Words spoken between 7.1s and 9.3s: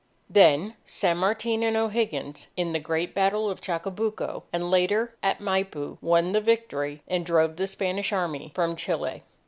drove the Spanish Army from Chile.